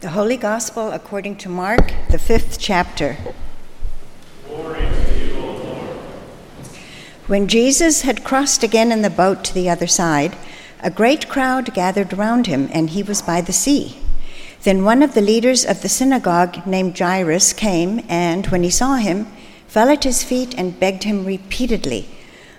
[0.00, 3.18] The Holy Gospel according to Mark, the fifth chapter.
[4.46, 5.96] Glory to you, O Lord.
[7.26, 10.38] When Jesus had crossed again in the boat to the other side,
[10.82, 13.98] a great crowd gathered round him, and he was by the sea.
[14.62, 18.94] Then one of the leaders of the synagogue, named Jairus, came, and when he saw
[18.94, 19.26] him,
[19.66, 22.08] fell at his feet and begged him repeatedly,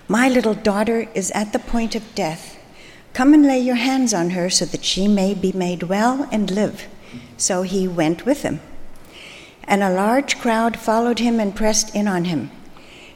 [0.06, 2.56] My little daughter is at the point of death.
[3.14, 6.48] Come and lay your hands on her so that she may be made well and
[6.48, 6.86] live.
[7.36, 8.60] So he went with him.
[9.64, 12.50] And a large crowd followed him and pressed in on him.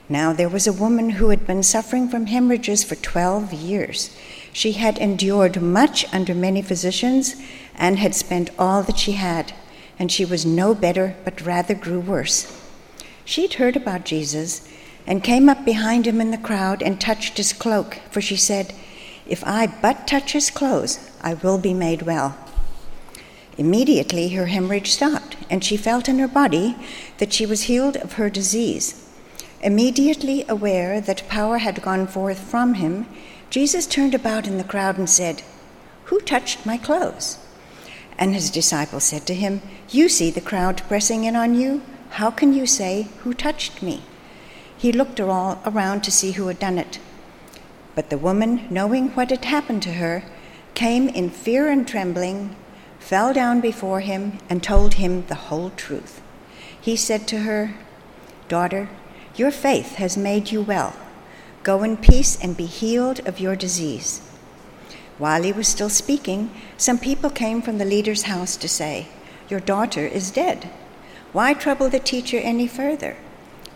[0.09, 4.17] Now there was a woman who had been suffering from hemorrhages for twelve years.
[4.53, 7.35] She had endured much under many physicians
[7.75, 9.53] and had spent all that she had,
[9.99, 12.63] and she was no better, but rather grew worse.
[13.25, 14.69] She'd heard about Jesus
[15.07, 18.73] and came up behind him in the crowd and touched his cloak, for she said,
[19.27, 22.37] If I but touch his clothes, I will be made well.
[23.59, 26.77] Immediately her hemorrhage stopped, and she felt in her body
[27.19, 29.03] that she was healed of her disease.
[29.63, 33.07] Immediately aware that power had gone forth from him,
[33.49, 35.43] Jesus turned about in the crowd and said,
[36.05, 37.39] Who touched my clothes?
[38.19, 41.83] And his disciples said to him, You see the crowd pressing in on you.
[42.11, 44.03] How can you say, Who touched me?
[44.77, 46.99] He looked all around to see who had done it.
[47.95, 50.23] But the woman, knowing what had happened to her,
[50.75, 52.55] came in fear and trembling,
[53.07, 56.21] fell down before him, and told him the whole truth.
[56.81, 57.73] He said to her,
[58.49, 58.89] Daughter,
[59.37, 60.93] your faith has made you well.
[61.63, 64.21] Go in peace and be healed of your disease.
[65.19, 69.07] While he was still speaking, some people came from the leader's house to say,
[69.49, 70.69] Your daughter is dead.
[71.33, 73.17] Why trouble the teacher any further?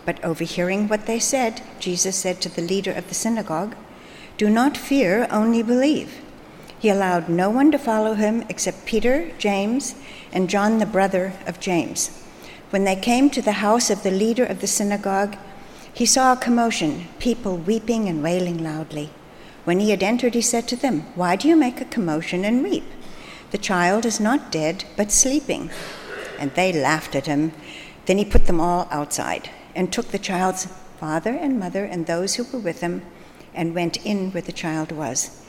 [0.05, 3.75] But overhearing what they said, Jesus said to the leader of the synagogue,
[4.37, 6.19] Do not fear, only believe.
[6.81, 9.93] He allowed no one to follow him except Peter, James,
[10.33, 12.25] and John, the brother of James.
[12.71, 15.37] When they came to the house of the leader of the synagogue,
[15.93, 19.11] he saw a commotion, people weeping and wailing loudly.
[19.63, 22.63] When he had entered, he said to them, Why do you make a commotion and
[22.63, 22.85] weep?
[23.51, 25.69] The child is not dead, but sleeping.
[26.39, 27.51] And they laughed at him.
[28.07, 30.65] Then he put them all outside, and took the child's
[30.99, 33.03] father and mother and those who were with him,
[33.53, 35.40] and went in where the child was.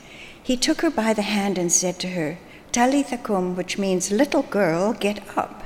[0.43, 2.37] He took her by the hand and said to her,
[2.73, 5.63] Talitha cum, which means, Little girl, get up.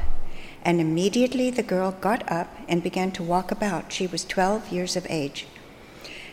[0.63, 3.91] And immediately the girl got up and began to walk about.
[3.91, 5.47] She was 12 years of age.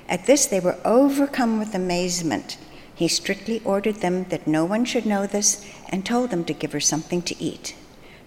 [0.09, 2.59] At this, they were overcome with amazement.
[2.95, 6.73] He strictly ordered them that no one should know this and told them to give
[6.73, 7.75] her something to eat.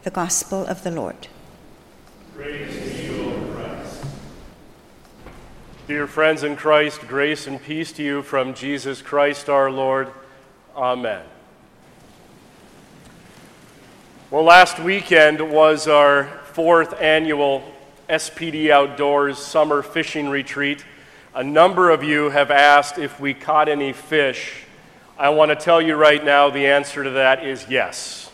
[0.03, 1.27] The Gospel of the Lord.
[2.35, 4.05] Praise to you, O Christ.
[5.87, 10.11] Dear friends in Christ, grace and peace to you from Jesus Christ our Lord.
[10.75, 11.23] Amen.
[14.29, 17.63] Well, last weekend was our fourth annual
[18.09, 20.83] SPD Outdoors summer fishing retreat.
[21.33, 24.65] A number of you have asked if we caught any fish.
[25.17, 28.29] I want to tell you right now the answer to that is yes.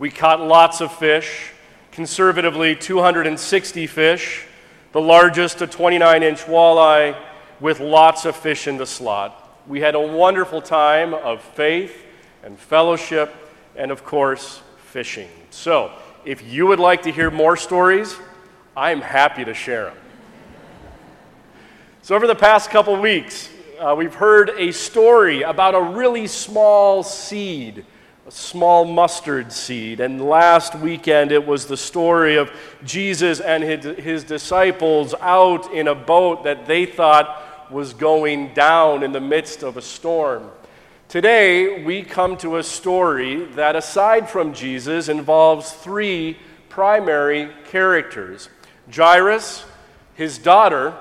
[0.00, 1.52] We caught lots of fish,
[1.92, 4.46] conservatively 260 fish,
[4.92, 7.16] the largest a 29 inch walleye
[7.60, 9.58] with lots of fish in the slot.
[9.66, 12.04] We had a wonderful time of faith
[12.42, 13.32] and fellowship
[13.76, 15.28] and, of course, fishing.
[15.50, 15.92] So,
[16.24, 18.16] if you would like to hear more stories,
[18.76, 19.96] I'm happy to share them.
[22.02, 27.02] So, over the past couple weeks, uh, we've heard a story about a really small
[27.02, 27.84] seed,
[28.30, 30.00] small mustard seed.
[30.00, 32.50] And last weekend, it was the story of
[32.84, 39.02] Jesus and his, his disciples out in a boat that they thought was going down
[39.02, 40.50] in the midst of a storm.
[41.08, 46.36] Today, we come to a story that, aside from Jesus, involves three
[46.68, 48.48] primary characters
[48.92, 49.64] Jairus,
[50.14, 50.96] his daughter,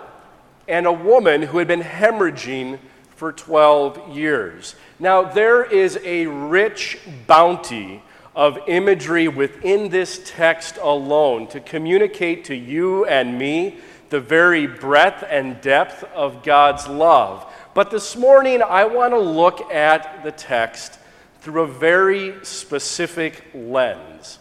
[0.67, 2.79] and a woman who had been hemorrhaging
[3.19, 4.75] for 12 years.
[4.97, 6.97] Now, there is a rich
[7.27, 8.01] bounty
[8.33, 13.79] of imagery within this text alone to communicate to you and me
[14.09, 17.45] the very breadth and depth of God's love.
[17.73, 20.97] But this morning, I want to look at the text
[21.41, 24.39] through a very specific lens.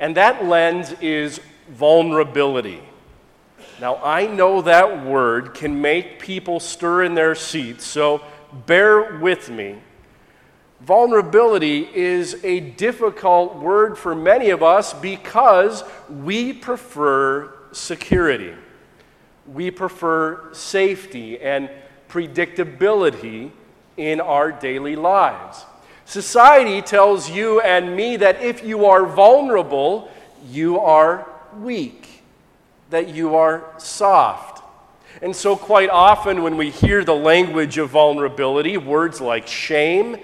[0.00, 1.38] And that lens is
[1.68, 2.80] vulnerability.
[3.80, 8.22] Now, I know that word can make people stir in their seats, so
[8.66, 9.76] bear with me.
[10.80, 18.54] Vulnerability is a difficult word for many of us because we prefer security.
[19.46, 21.68] We prefer safety and
[22.08, 23.50] predictability
[23.96, 25.64] in our daily lives.
[26.04, 30.10] Society tells you and me that if you are vulnerable,
[30.48, 31.26] you are
[31.58, 32.15] weak,
[32.90, 34.62] that you are soft.
[35.22, 40.18] And so, quite often, when we hear the language of vulnerability, words like shame,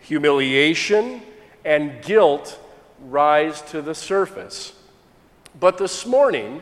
[0.00, 1.22] humiliation,
[1.64, 2.58] and guilt
[3.00, 4.72] rise to the surface.
[5.58, 6.60] But this morning,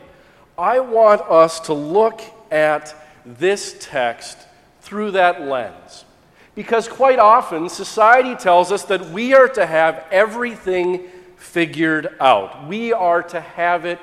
[0.57, 2.21] I want us to look
[2.51, 2.93] at
[3.25, 4.37] this text
[4.81, 6.05] through that lens.
[6.53, 11.07] Because quite often, society tells us that we are to have everything
[11.37, 12.67] figured out.
[12.67, 13.99] We are to have it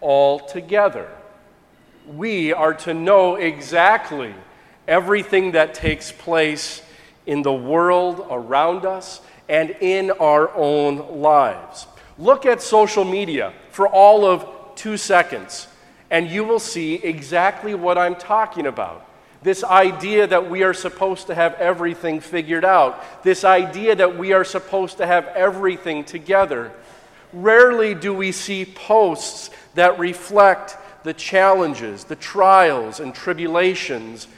[0.00, 1.08] all together.
[2.06, 4.34] We are to know exactly
[4.86, 6.82] everything that takes place
[7.26, 11.86] in the world around us and in our own lives.
[12.18, 15.68] Look at social media for all of two seconds,
[16.10, 19.04] and you will see exactly what I'm talking about.
[19.42, 23.22] This idea that we are supposed to have everything figured out.
[23.22, 26.72] This idea that we are supposed to have everything together.
[27.32, 34.28] Rarely do we see posts that reflect the challenges, the trials, and tribulations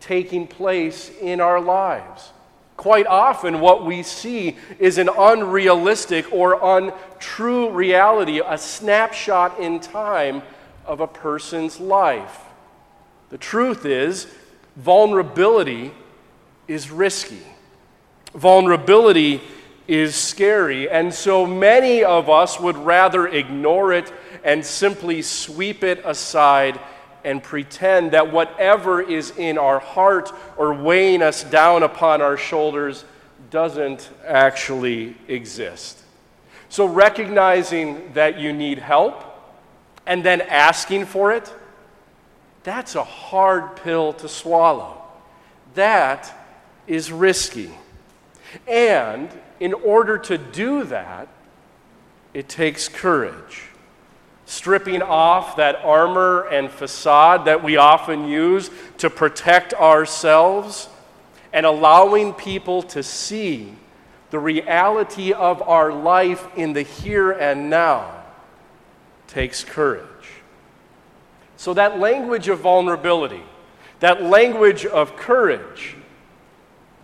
[0.00, 2.30] taking place in our lives.
[2.76, 10.42] Quite often, what we see is an unrealistic or untrue reality, a snapshot in time
[10.84, 12.40] of a person's life.
[13.30, 14.26] The truth is,
[14.76, 15.92] vulnerability
[16.66, 17.42] is risky.
[18.34, 19.40] Vulnerability
[19.88, 24.12] is scary, and so many of us would rather ignore it
[24.44, 26.78] and simply sweep it aside
[27.24, 33.04] and pretend that whatever is in our heart or weighing us down upon our shoulders
[33.50, 36.00] doesn't actually exist.
[36.68, 39.24] So, recognizing that you need help
[40.06, 41.52] and then asking for it
[42.64, 45.02] that's a hard pill to swallow.
[45.74, 46.32] That
[46.86, 47.70] is risky.
[48.68, 49.28] And
[49.62, 51.28] in order to do that,
[52.34, 53.62] it takes courage.
[54.44, 60.88] Stripping off that armor and facade that we often use to protect ourselves
[61.52, 63.72] and allowing people to see
[64.30, 68.24] the reality of our life in the here and now
[69.28, 70.02] takes courage.
[71.56, 73.44] So, that language of vulnerability,
[74.00, 75.94] that language of courage,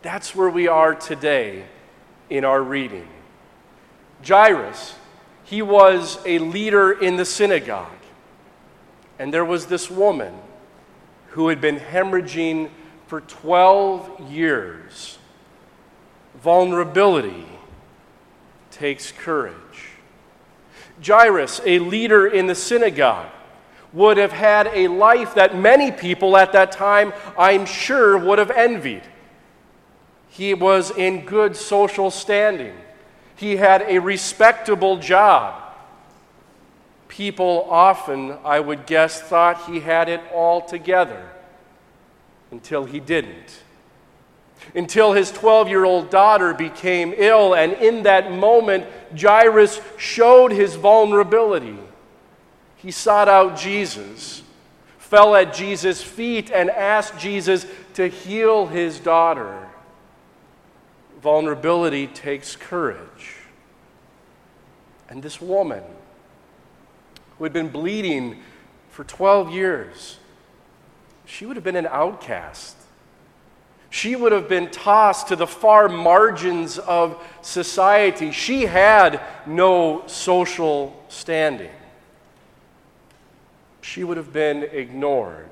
[0.03, 1.65] that's where we are today
[2.31, 3.09] in our reading.
[4.27, 4.95] Jairus,
[5.45, 7.91] he was a leader in the synagogue.
[9.19, 10.35] And there was this woman
[11.29, 12.71] who had been hemorrhaging
[13.07, 15.19] for 12 years.
[16.43, 17.47] Vulnerability
[18.71, 19.55] takes courage.
[21.05, 23.31] Jairus, a leader in the synagogue,
[23.93, 28.51] would have had a life that many people at that time, I'm sure, would have
[28.51, 29.03] envied.
[30.31, 32.75] He was in good social standing,
[33.37, 35.65] he had a respectable job.
[37.09, 41.29] People often, I would guess, thought he had it all together
[42.51, 43.63] until he didn't.
[44.75, 48.87] Until his 12 year old daughter became ill, and in that moment,
[49.19, 51.79] Jairus showed his vulnerability.
[52.77, 54.43] He sought out Jesus,
[54.99, 59.69] fell at Jesus' feet, and asked Jesus to heal his daughter.
[61.21, 63.35] Vulnerability takes courage.
[65.09, 65.83] And this woman,
[67.37, 68.43] who had been bleeding
[68.91, 70.19] for 12 years,
[71.25, 72.77] she would have been an outcast.
[73.91, 78.33] She would have been tossed to the far margins of society.
[78.33, 81.71] She had no social standing
[83.89, 85.49] she would have been ignored.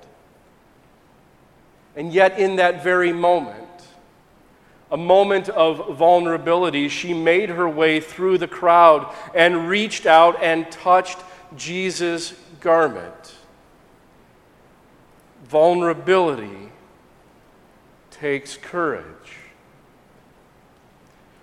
[1.96, 3.75] And yet, in that very moment,
[4.90, 10.70] a moment of vulnerability, she made her way through the crowd and reached out and
[10.70, 11.18] touched
[11.56, 13.34] Jesus' garment.
[15.44, 16.70] Vulnerability
[18.10, 19.04] takes courage.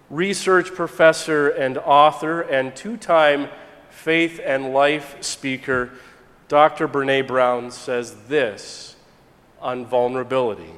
[0.09, 3.49] Research professor and author and two time
[3.89, 5.91] faith and life speaker
[6.53, 6.87] Dr.
[6.87, 8.95] Brene Brown says this
[9.59, 10.73] on vulnerability.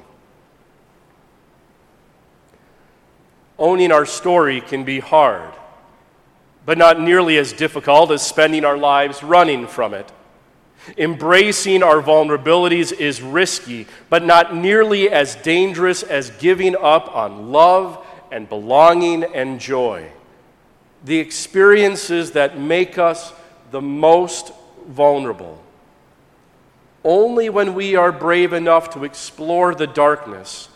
[3.58, 5.52] Owning our story can be hard,
[6.64, 10.10] but not nearly as difficult as spending our lives running from it.
[10.96, 18.04] Embracing our vulnerabilities is risky, but not nearly as dangerous as giving up on love
[18.30, 20.10] and belonging and joy.
[21.04, 23.32] The experiences that make us
[23.70, 24.52] the most
[24.86, 25.62] vulnerable
[27.06, 30.68] only when we are brave enough to explore the darkness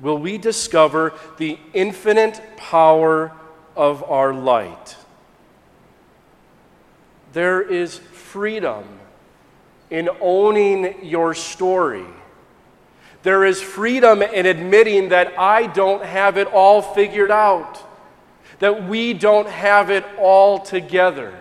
[0.00, 3.32] will we discover the infinite power
[3.76, 4.96] of our light.
[7.32, 8.84] There is freedom
[9.90, 12.04] in owning your story.
[13.22, 17.82] There is freedom in admitting that I don't have it all figured out,
[18.58, 21.34] that we don't have it all together.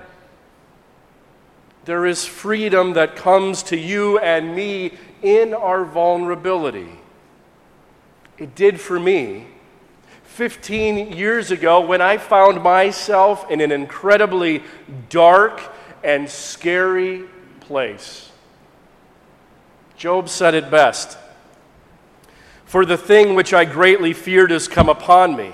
[1.86, 6.97] There is freedom that comes to you and me in our vulnerability.
[8.38, 9.48] It did for me
[10.24, 14.64] 15 years ago when I found myself in an incredibly
[15.10, 15.62] dark
[16.04, 17.24] and scary
[17.62, 18.32] place.
[19.96, 21.18] Job said it best
[22.66, 25.54] For the thing which I greatly feared has come upon me,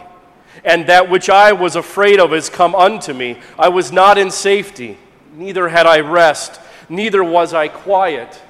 [0.66, 3.40] and that which I was afraid of has come unto me.
[3.58, 4.98] I was not in safety,
[5.34, 6.60] neither had I rest,
[6.90, 8.42] neither was I quiet,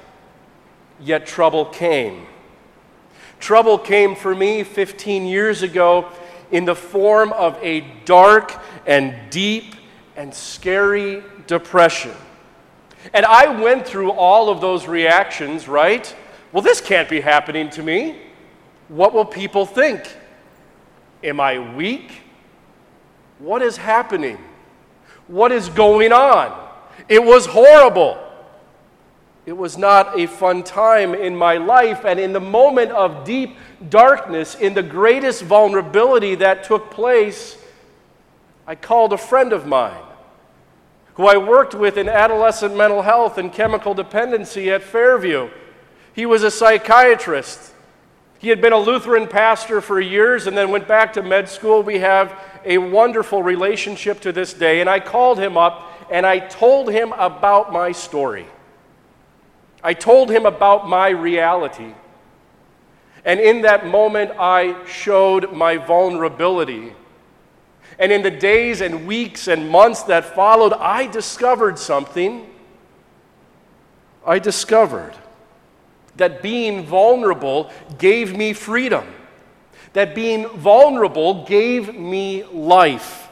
[0.98, 2.26] yet trouble came.
[3.40, 6.08] Trouble came for me 15 years ago
[6.50, 9.74] in the form of a dark and deep
[10.16, 12.12] and scary depression.
[13.12, 16.14] And I went through all of those reactions, right?
[16.52, 18.18] Well, this can't be happening to me.
[18.88, 20.16] What will people think?
[21.22, 22.22] Am I weak?
[23.38, 24.38] What is happening?
[25.26, 26.68] What is going on?
[27.08, 28.23] It was horrible.
[29.46, 32.04] It was not a fun time in my life.
[32.04, 33.56] And in the moment of deep
[33.90, 37.58] darkness, in the greatest vulnerability that took place,
[38.66, 40.02] I called a friend of mine
[41.14, 45.50] who I worked with in adolescent mental health and chemical dependency at Fairview.
[46.14, 47.72] He was a psychiatrist.
[48.38, 51.82] He had been a Lutheran pastor for years and then went back to med school.
[51.82, 54.80] We have a wonderful relationship to this day.
[54.80, 58.46] And I called him up and I told him about my story.
[59.84, 61.92] I told him about my reality.
[63.26, 66.94] And in that moment, I showed my vulnerability.
[67.98, 72.50] And in the days and weeks and months that followed, I discovered something.
[74.26, 75.14] I discovered
[76.16, 79.06] that being vulnerable gave me freedom,
[79.92, 83.28] that being vulnerable gave me life,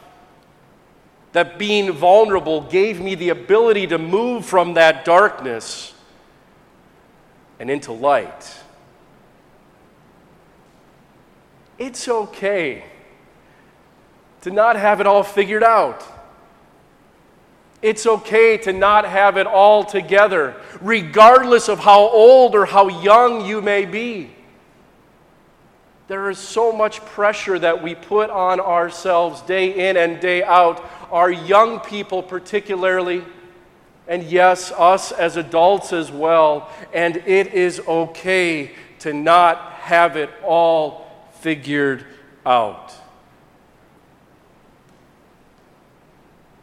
[1.33, 5.95] that being vulnerable gave me the ability to move from that darkness
[7.63, 8.57] and into light.
[11.79, 12.83] It's okay
[14.41, 16.03] to not have it all figured out.
[17.81, 23.47] It's okay to not have it all together, regardless of how old or how young
[23.47, 24.31] you may be.
[26.09, 30.85] There is so much pressure that we put on ourselves day in and day out,
[31.13, 33.23] our young people particularly
[34.09, 36.71] and yes, us as adults as well.
[36.93, 41.07] And it is okay to not have it all
[41.41, 42.05] figured
[42.45, 42.93] out.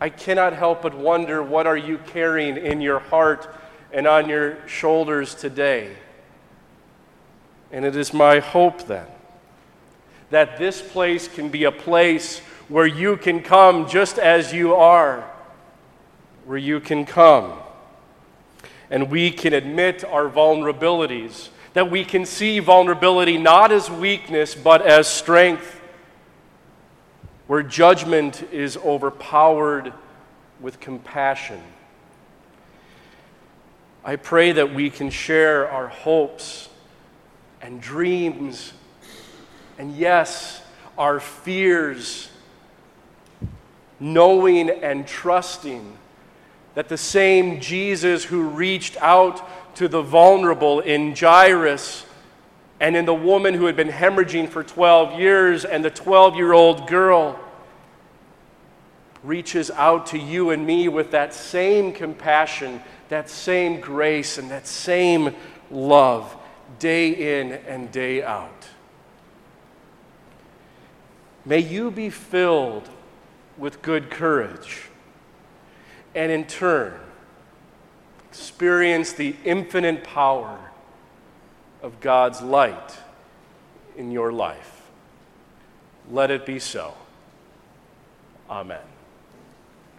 [0.01, 3.53] I cannot help but wonder what are you carrying in your heart
[3.91, 5.95] and on your shoulders today?
[7.71, 9.05] And it is my hope then
[10.29, 15.27] that this place can be a place where you can come just as you are
[16.49, 17.53] where you can come
[18.89, 24.81] and we can admit our vulnerabilities, that we can see vulnerability not as weakness but
[24.81, 25.79] as strength,
[27.45, 29.93] where judgment is overpowered
[30.59, 31.61] with compassion.
[34.03, 36.67] I pray that we can share our hopes
[37.61, 38.73] and dreams,
[39.77, 40.63] and yes,
[40.97, 42.31] our fears,
[43.99, 45.95] knowing and trusting
[46.79, 52.05] that the same Jesus who reached out to the vulnerable in Jairus
[52.79, 56.53] and in the woman who had been hemorrhaging for 12 years and the 12 year
[56.53, 57.37] old girl
[59.23, 64.65] reaches out to you and me with that same compassion, that same grace, and that
[64.65, 65.35] same
[65.69, 66.33] love
[66.79, 68.69] day in and day out.
[71.43, 72.87] May you be filled
[73.57, 74.89] with good courage
[76.15, 76.99] and in turn
[78.29, 80.59] experience the infinite power
[81.81, 82.97] of God's light
[83.97, 84.89] in your life.
[86.11, 86.93] Let it be so.
[88.49, 88.81] Amen.